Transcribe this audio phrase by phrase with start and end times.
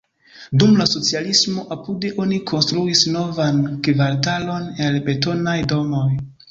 [0.61, 6.09] Dum la socialismo apude oni konstruis novan kvartalon el betonaj domoj.